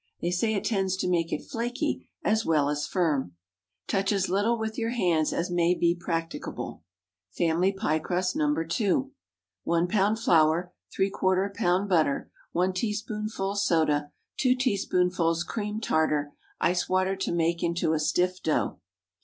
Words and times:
They 0.19 0.31
say 0.31 0.55
it 0.55 0.63
tends 0.63 0.97
to 0.97 1.07
make 1.07 1.31
it 1.31 1.45
flaky 1.45 2.09
as 2.23 2.43
well 2.43 2.69
as 2.71 2.87
firm. 2.87 3.35
Touch 3.85 4.11
as 4.11 4.29
little 4.29 4.57
with 4.57 4.75
your 4.75 4.89
hands 4.89 5.31
as 5.31 5.51
may 5.51 5.75
be 5.75 5.93
practicable. 5.93 6.81
FAMILY 7.37 7.73
PIE 7.73 7.99
CRUST 7.99 8.35
(No. 8.35 8.47
2.) 8.51 9.03
✠ 9.03 9.11
1 9.63 9.87
lb. 9.87 10.17
flour. 10.17 10.73
¾ 10.93 11.11
lb. 11.11 11.87
butter. 11.87 12.31
1 12.51 12.73
teaspoonful 12.73 13.53
soda. 13.53 14.11
2 14.37 14.55
teaspoonfuls 14.55 15.43
cream 15.43 15.79
tartar. 15.79 16.33
Ice 16.59 16.89
water 16.89 17.15
to 17.17 17.31
make 17.31 17.61
into 17.61 17.93
a 17.93 17.99
stiff 17.99 18.41
dough. 18.41 18.79